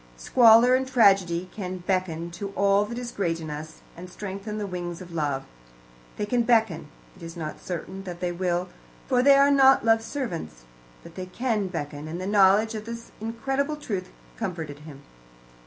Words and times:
Squalor 0.17 0.73
and 0.73 0.87
tragedy 0.87 1.47
can 1.53 1.77
beckon 1.85 2.31
to 2.31 2.49
all 2.55 2.85
that 2.85 2.97
is 2.97 3.11
great 3.11 3.39
in 3.39 3.51
us, 3.51 3.81
and 3.95 4.09
strengthen 4.09 4.57
the 4.57 4.65
wings 4.65 4.99
of 4.99 5.13
love. 5.13 5.43
They 6.17 6.25
can 6.25 6.41
beckon; 6.41 6.87
it 7.15 7.21
is 7.21 7.37
not 7.37 7.61
certain 7.61 8.01
that 8.05 8.19
they 8.19 8.31
will, 8.31 8.69
for 9.05 9.21
they 9.21 9.35
are 9.35 9.51
not 9.51 9.85
love's 9.85 10.05
servants. 10.05 10.63
But 11.03 11.13
they 11.13 11.27
can 11.27 11.67
beckon, 11.67 12.07
and 12.07 12.19
the 12.19 12.25
knowledge 12.25 12.73
of 12.73 12.85
this 12.85 13.11
incredible 13.21 13.75
truth 13.75 14.09
comforted 14.37 14.79
him. 14.79 15.03